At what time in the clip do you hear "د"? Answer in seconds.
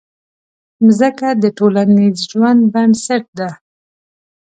1.43-1.45